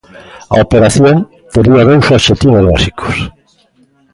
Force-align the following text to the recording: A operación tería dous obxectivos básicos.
A 0.53 0.55
operación 0.65 1.15
tería 1.53 1.87
dous 1.89 2.05
obxectivos 2.17 2.63
básicos. 2.71 3.17